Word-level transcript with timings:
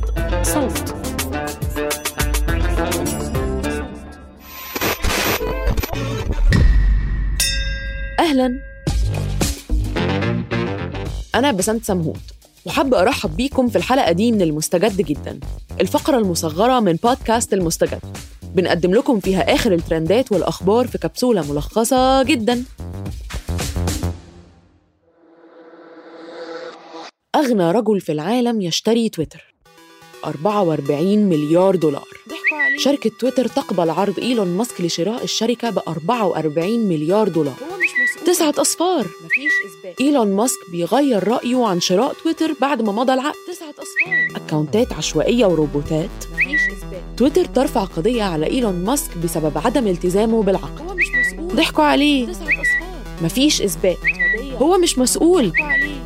بودكاست 0.00 0.04
صوت. 0.42 0.94
أهلا. 8.20 8.60
أنا 11.34 11.52
بسنت 11.52 11.84
سمهوت. 11.84 12.16
وحابة 12.64 13.00
أرحب 13.00 13.36
بيكم 13.36 13.68
في 13.68 13.76
الحلقة 13.76 14.12
دي 14.12 14.32
من 14.32 14.42
المستجد 14.42 14.96
جدا. 14.96 15.40
الفقرة 15.80 16.18
المصغرة 16.18 16.80
من 16.80 16.92
بودكاست 16.92 17.52
المستجد. 17.52 18.00
بنقدم 18.42 18.94
لكم 18.94 19.20
فيها 19.20 19.54
آخر 19.54 19.72
الترندات 19.72 20.32
والأخبار 20.32 20.86
في 20.86 20.98
كبسولة 20.98 21.52
ملخصة 21.52 22.22
جدا. 22.22 22.64
أغنى 27.36 27.70
رجل 27.70 28.00
في 28.00 28.12
العالم 28.12 28.60
يشتري 28.60 29.08
تويتر. 29.08 29.51
44 30.24 31.28
مليار 31.28 31.76
دولار. 31.76 32.08
شركة 32.78 33.10
تويتر 33.18 33.46
تقبل 33.48 33.90
عرض 33.90 34.18
إيلون 34.18 34.56
ماسك 34.56 34.80
لشراء 34.80 35.24
الشركة 35.24 35.70
ب 35.70 35.78
44 35.88 36.88
مليار 36.88 37.28
دولار. 37.28 37.54
تسعة 38.26 38.54
أصفار 38.58 39.06
إيلون 40.00 40.32
ماسك 40.32 40.58
بيغير 40.70 41.28
رأيه 41.28 41.66
عن 41.66 41.80
شراء 41.80 42.12
تويتر 42.22 42.54
بعد 42.60 42.82
ما 42.82 42.92
مضى 42.92 43.14
العقد. 43.14 43.36
تسعة 43.48 43.68
أصفار 43.70 44.36
أكاونتات 44.36 44.92
عشوائية 44.92 45.46
وروبوتات. 45.46 46.10
تويتر 47.16 47.44
ترفع 47.44 47.84
قضية 47.84 48.22
على 48.22 48.46
إيلون 48.46 48.84
ماسك 48.84 49.16
بسبب 49.24 49.58
عدم 49.58 49.86
التزامه 49.86 50.42
بالعقد. 50.42 51.02
ضحكوا 51.40 51.84
عليه. 51.84 52.28
مفيش 53.22 53.62
إثبات. 53.62 53.98
هو 54.56 54.78
مش 54.78 54.98
مسؤول. 54.98 55.52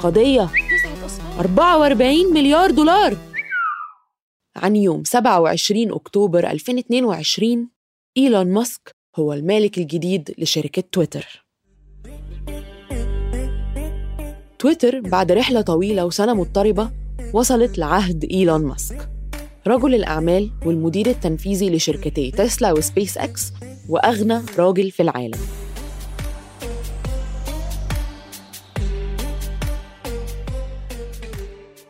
قضية. 0.02 0.48
44 1.40 2.34
مليار 2.34 2.70
دولار. 2.70 3.16
عن 4.56 4.76
يوم 4.76 5.04
27 5.04 5.92
أكتوبر 5.92 6.50
2022 6.50 7.68
إيلون 8.16 8.46
ماسك 8.46 8.96
هو 9.16 9.32
المالك 9.32 9.78
الجديد 9.78 10.34
لشركة 10.38 10.82
تويتر. 10.92 11.46
تويتر 14.58 15.00
بعد 15.00 15.32
رحلة 15.32 15.60
طويلة 15.60 16.06
وسنة 16.06 16.34
مضطربة 16.34 16.90
وصلت 17.32 17.78
لعهد 17.78 18.24
إيلون 18.24 18.64
ماسك 18.64 19.08
رجل 19.66 19.94
الأعمال 19.94 20.50
والمدير 20.66 21.06
التنفيذي 21.06 21.70
لشركتي 21.70 22.30
تسلا 22.30 22.72
وسبيس 22.72 23.18
أكس 23.18 23.52
وأغنى 23.88 24.40
راجل 24.58 24.90
في 24.90 25.02
العالم. 25.02 25.38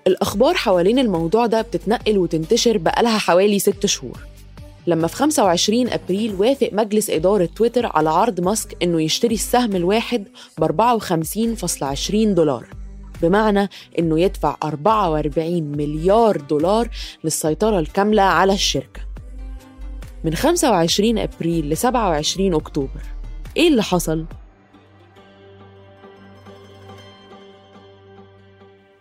الأخبار 0.06 0.54
حوالين 0.54 0.98
الموضوع 0.98 1.46
ده 1.46 1.62
بتتنقل 1.62 2.18
وتنتشر 2.18 2.78
بقالها 2.78 3.18
حوالي 3.18 3.58
ست 3.58 3.86
شهور. 3.86 4.18
لما 4.86 5.06
في 5.06 5.16
25 5.16 5.88
أبريل 5.88 6.34
وافق 6.34 6.70
مجلس 6.72 7.10
إدارة 7.10 7.48
تويتر 7.56 7.86
على 7.86 8.10
عرض 8.10 8.40
ماسك 8.40 8.76
إنه 8.82 9.02
يشتري 9.02 9.34
السهم 9.34 9.76
الواحد 9.76 10.24
ب 10.58 10.64
54.20 10.64 12.14
دولار. 12.14 12.66
بمعنى 13.22 13.68
إنه 13.98 14.20
يدفع 14.20 14.56
44 14.64 15.62
مليار 15.62 16.36
دولار 16.36 16.88
للسيطرة 17.24 17.78
الكاملة 17.78 18.22
على 18.22 18.52
الشركة. 18.52 19.00
من 20.24 20.34
25 20.34 21.18
أبريل 21.18 21.70
ل 21.70 21.76
27 21.76 22.54
أكتوبر. 22.54 23.00
إيه 23.56 23.68
اللي 23.68 23.82
حصل؟ 23.82 24.24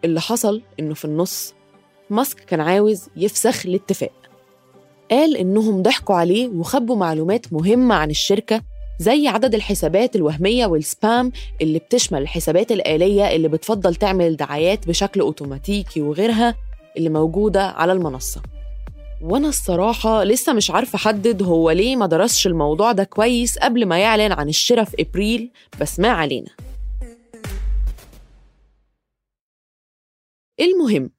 اللي 0.05 0.21
حصل 0.21 0.61
إنه 0.79 0.93
في 0.93 1.05
النص 1.05 1.53
ماسك 2.09 2.39
كان 2.39 2.61
عاوز 2.61 3.07
يفسخ 3.15 3.65
الاتفاق. 3.65 4.11
قال 5.11 5.37
إنهم 5.37 5.81
ضحكوا 5.81 6.15
عليه 6.15 6.47
وخبوا 6.47 6.95
معلومات 6.95 7.53
مهمة 7.53 7.95
عن 7.95 8.09
الشركة 8.09 8.61
زي 8.99 9.27
عدد 9.27 9.55
الحسابات 9.55 10.15
الوهمية 10.15 10.65
والسبام 10.65 11.31
اللي 11.61 11.79
بتشمل 11.79 12.21
الحسابات 12.21 12.71
الآلية 12.71 13.35
اللي 13.35 13.47
بتفضل 13.47 13.95
تعمل 13.95 14.35
دعايات 14.37 14.87
بشكل 14.87 15.19
أوتوماتيكي 15.19 16.01
وغيرها 16.01 16.55
اللي 16.97 17.09
موجودة 17.09 17.63
على 17.67 17.91
المنصة. 17.91 18.41
وأنا 19.21 19.47
الصراحة 19.49 20.23
لسه 20.23 20.53
مش 20.53 20.71
عارفة 20.71 20.95
أحدد 20.95 21.43
هو 21.43 21.71
ليه 21.71 21.95
ما 21.95 22.05
درسش 22.05 22.47
الموضوع 22.47 22.91
ده 22.91 23.03
كويس 23.03 23.57
قبل 23.57 23.85
ما 23.85 23.99
يعلن 23.99 24.31
عن 24.31 24.49
الشراء 24.49 24.83
في 24.85 24.95
إبريل 24.99 25.51
بس 25.81 25.99
ما 25.99 26.07
علينا. 26.07 26.51
المهم 30.59 31.09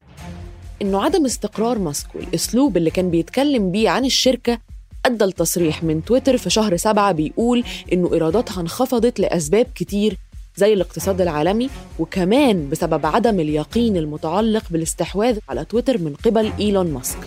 إنه 0.83 1.03
عدم 1.03 1.25
استقرار 1.25 1.79
ماسك 1.79 2.15
والأسلوب 2.15 2.77
اللي 2.77 2.91
كان 2.91 3.11
بيتكلم 3.11 3.71
بيه 3.73 3.91
عن 3.91 4.05
الشركة 4.05 4.59
أدى 5.07 5.25
لتصريح 5.25 5.85
من 5.85 6.05
تويتر 6.05 6.37
في 6.37 6.51
شهر 6.51 6.77
سبعة 6.77 7.13
بيقول 7.13 7.65
إنه 7.93 8.13
إيراداتها 8.15 8.61
انخفضت 8.61 9.21
لأسباب 9.21 9.67
كتير 9.75 10.17
زي 10.57 10.73
الاقتصاد 10.73 11.21
العالمي 11.21 11.71
وكمان 11.99 12.69
بسبب 12.69 13.07
عدم 13.07 13.41
اليقين 13.41 13.97
المتعلق 13.97 14.65
بالاستحواذ 14.71 15.39
على 15.49 15.65
تويتر 15.65 15.99
من 15.99 16.15
قبل 16.25 16.53
إيلون 16.59 16.91
ماسك. 16.91 17.19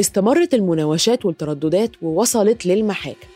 استمرت 0.00 0.54
المناوشات 0.54 1.24
والترددات 1.26 1.90
ووصلت 2.02 2.66
للمحاكم. 2.66 3.29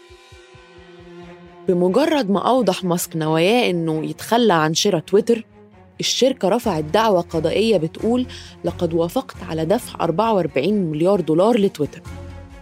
بمجرد 1.69 2.31
ما 2.31 2.49
أوضح 2.49 2.85
ماسك 2.85 3.17
نواياه 3.17 3.71
إنه 3.71 4.05
يتخلى 4.07 4.53
عن 4.53 4.75
شراء 4.75 5.01
تويتر 5.01 5.47
الشركة 6.01 6.49
رفعت 6.49 6.85
دعوى 6.85 7.21
قضائية 7.31 7.77
بتقول 7.77 8.27
لقد 8.65 8.95
وافقت 8.95 9.37
على 9.49 9.65
دفع 9.65 10.05
44 10.05 10.75
مليار 10.75 11.21
دولار 11.21 11.59
لتويتر 11.59 12.03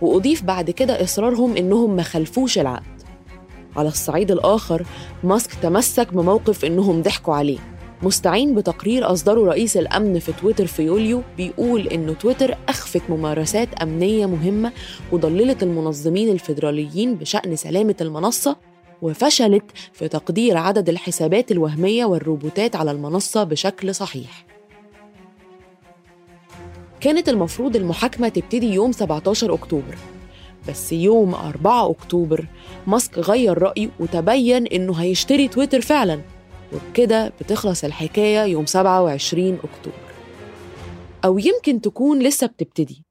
وأضيف 0.00 0.42
بعد 0.42 0.70
كده 0.70 1.02
إصرارهم 1.02 1.56
إنهم 1.56 1.96
ما 1.96 2.02
خلفوش 2.02 2.58
العقد. 2.58 3.02
على 3.76 3.88
الصعيد 3.88 4.30
الآخر 4.30 4.82
ماسك 5.24 5.54
تمسك 5.54 6.12
بموقف 6.14 6.64
إنهم 6.64 7.02
ضحكوا 7.02 7.34
عليه. 7.34 7.58
مستعين 8.02 8.54
بتقرير 8.54 9.12
أصدره 9.12 9.44
رئيس 9.44 9.76
الأمن 9.76 10.18
في 10.18 10.32
تويتر 10.32 10.66
في 10.66 10.82
يوليو 10.82 11.22
بيقول 11.36 11.88
إن 11.88 12.18
تويتر 12.18 12.56
أخفت 12.68 13.02
ممارسات 13.08 13.68
أمنية 13.74 14.26
مهمة 14.26 14.72
وضللت 15.12 15.62
المنظمين 15.62 16.28
الفيدراليين 16.28 17.14
بشأن 17.14 17.56
سلامة 17.56 17.94
المنصة 18.00 18.56
وفشلت 19.02 19.64
في 19.92 20.08
تقدير 20.08 20.56
عدد 20.56 20.88
الحسابات 20.88 21.52
الوهمية 21.52 22.04
والروبوتات 22.04 22.76
على 22.76 22.90
المنصة 22.90 23.44
بشكل 23.44 23.94
صحيح. 23.94 24.46
كانت 27.00 27.28
المفروض 27.28 27.76
المحاكمة 27.76 28.28
تبتدي 28.28 28.66
يوم 28.74 28.92
17 28.92 29.54
أكتوبر. 29.54 29.98
بس 30.68 30.92
يوم 30.92 31.34
4 31.34 31.90
أكتوبر 31.90 32.46
ماسك 32.86 33.18
غير 33.18 33.58
رأيه 33.62 33.88
وتبين 34.00 34.66
إنه 34.66 34.94
هيشتري 34.94 35.48
تويتر 35.48 35.80
فعلا. 35.80 36.20
وبكده 36.72 37.32
بتخلص 37.40 37.84
الحكاية 37.84 38.44
يوم 38.44 38.66
27 38.66 39.54
أكتوبر. 39.54 40.12
أو 41.24 41.38
يمكن 41.38 41.80
تكون 41.80 42.18
لسه 42.22 42.46
بتبتدي. 42.46 43.04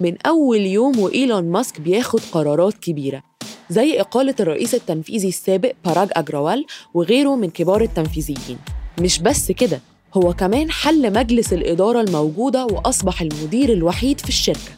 من 0.00 0.16
أول 0.26 0.60
يوم 0.60 0.98
وإيلون 0.98 1.50
ماسك 1.50 1.80
بياخد 1.80 2.20
قرارات 2.32 2.74
كبيرة. 2.74 3.31
زي 3.72 4.00
إقالة 4.00 4.34
الرئيس 4.40 4.74
التنفيذي 4.74 5.28
السابق 5.28 5.72
باراج 5.84 6.08
أجروال 6.12 6.66
وغيره 6.94 7.36
من 7.36 7.50
كبار 7.50 7.82
التنفيذيين. 7.82 8.58
مش 9.00 9.18
بس 9.18 9.52
كده 9.52 9.80
هو 10.14 10.32
كمان 10.34 10.70
حل 10.70 11.12
مجلس 11.12 11.52
الإدارة 11.52 12.00
الموجودة 12.00 12.66
وأصبح 12.66 13.22
المدير 13.22 13.72
الوحيد 13.72 14.20
في 14.20 14.28
الشركة. 14.28 14.72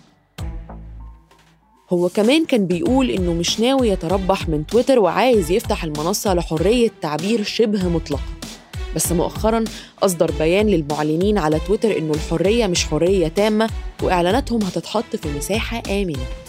هو 1.91 2.09
كمان 2.09 2.45
كان 2.45 2.67
بيقول 2.67 3.11
إنه 3.11 3.33
مش 3.33 3.61
ناوي 3.61 3.89
يتربح 3.89 4.49
من 4.49 4.67
تويتر 4.67 4.99
وعايز 4.99 5.51
يفتح 5.51 5.85
المنصة 5.85 6.35
لحرية 6.35 6.91
تعبير 7.03 7.43
شبه 7.43 7.89
مطلقة. 7.89 8.23
بس 8.97 9.13
مؤخرا 9.13 9.65
أصدر 10.03 10.31
بيان 10.39 10.67
للمعلنين 10.67 11.39
على 11.39 11.61
تويتر 11.67 11.99
إنه 11.99 12.15
الحرية 12.15 12.67
مش 12.67 12.85
حرية 12.85 13.29
تامة 13.29 13.71
وإعلاناتهم 14.03 14.63
هتتحط 14.63 15.17
في 15.17 15.29
مساحة 15.37 15.83
آمنة. 15.89 16.44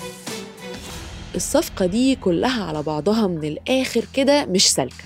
الصفقة 1.35 1.85
دي 1.85 2.15
كلها 2.15 2.63
على 2.63 2.83
بعضها 2.83 3.27
من 3.27 3.43
الآخر 3.43 4.05
كده 4.13 4.45
مش 4.45 4.71
سالكة. 4.71 5.03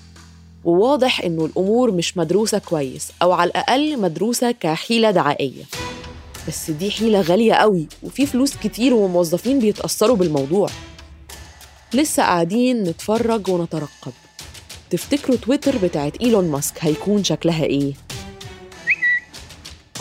وواضح 0.63 1.21
إنه 1.21 1.45
الأمور 1.45 1.91
مش 1.91 2.17
مدروسة 2.17 2.57
كويس 2.57 3.11
أو 3.21 3.31
على 3.31 3.49
الأقل 3.49 3.99
مدروسة 4.01 4.51
كحيلة 4.51 5.11
دعائية. 5.11 5.63
بس 6.47 6.71
دي 6.71 6.91
حيلة 6.91 7.21
غالية 7.21 7.53
قوي 7.53 7.87
وفي 8.03 8.25
فلوس 8.25 8.55
كتير 8.57 8.93
وموظفين 8.93 9.59
بيتأثروا 9.59 10.15
بالموضوع. 10.15 10.69
لسه 11.93 12.23
قاعدين 12.23 12.83
نتفرج 12.83 13.49
ونترقب. 13.49 14.13
تفتكروا 14.89 15.37
تويتر 15.37 15.77
بتاعت 15.77 16.17
إيلون 16.21 16.51
ماسك 16.51 16.75
هيكون 16.79 17.23
شكلها 17.23 17.63
إيه؟ 17.63 17.93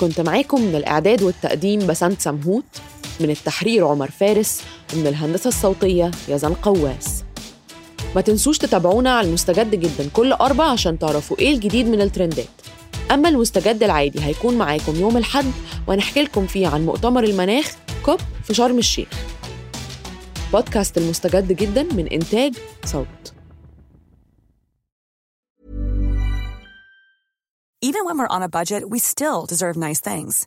كنت 0.00 0.20
معاكم 0.20 0.60
من 0.62 0.74
الإعداد 0.74 1.22
والتقديم 1.22 1.86
بسنت 1.86 2.20
سمهوت. 2.20 2.64
من 3.20 3.31
التحرير 3.31 3.87
عمر 3.87 4.11
فارس 4.11 4.62
ومن 4.94 5.06
الهندسة 5.06 5.49
الصوتية 5.49 6.11
يزن 6.29 6.55
قواس. 6.55 7.25
ما 8.15 8.20
تنسوش 8.20 8.59
تتابعونا 8.59 9.11
على 9.19 9.29
المستجد 9.29 9.75
جدا 9.75 10.09
كل 10.12 10.32
أربع 10.32 10.65
عشان 10.65 10.99
تعرفوا 10.99 11.38
إيه 11.38 11.55
الجديد 11.55 11.87
من 11.87 12.00
الترندات. 12.00 12.49
أما 13.11 13.29
المستجد 13.29 13.82
العادي 13.82 14.25
هيكون 14.25 14.59
معاكم 14.59 14.97
يوم 14.97 15.17
الحد 15.17 15.53
ونحكي 15.87 16.23
لكم 16.23 16.47
فيه 16.47 16.67
عن 16.69 16.87
مؤتمر 16.87 17.25
المناخ 17.25 17.76
كوب 18.05 18.20
في 18.44 18.55
شرم 18.55 18.79
الشيخ. 18.79 19.09
بودكاست 20.53 20.99
المستجد 20.99 21.53
جدا 21.53 21.82
من 21.82 22.06
إنتاج 22.06 22.55
صوت. 22.85 23.32
Even 27.85 28.05
when 28.06 28.19
we're 28.19 28.37
on 28.37 28.43
a 28.43 28.49
budget, 28.49 28.82
we 28.91 28.99
still 28.99 29.47
deserve 29.47 29.76
nice 29.76 30.00
things. 30.00 30.47